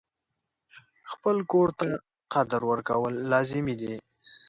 [1.11, 1.85] خپل کور ته
[2.33, 3.93] قدر ورکول لازمي دي.